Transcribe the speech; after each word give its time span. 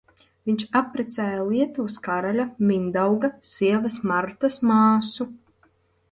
Viņš 0.49 0.63
apprecēja 0.79 1.41
Lietuvas 1.49 1.97
karaļa 2.07 2.45
Mindauga 2.69 3.29
sievas 3.49 3.99
Martas 4.13 4.57
māsu. 4.71 5.29